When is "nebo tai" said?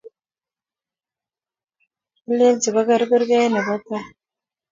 3.51-4.05